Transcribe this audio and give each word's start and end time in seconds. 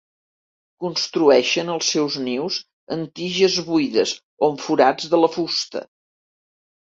Construeixen 0.83 1.67
els 1.73 1.89
seus 1.95 2.15
nius 2.29 2.57
en 2.95 3.03
tiges 3.19 3.59
buides 3.67 4.13
o 4.47 4.51
en 4.53 4.59
forats 4.65 5.11
de 5.15 5.19
la 5.25 5.29
fusta. 5.35 5.85